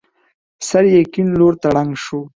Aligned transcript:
سر 0.67 0.83
يې 0.93 1.01
کيڼ 1.13 1.27
لور 1.39 1.53
ته 1.61 1.67
ړنګ 1.75 1.91
شو. 2.03 2.19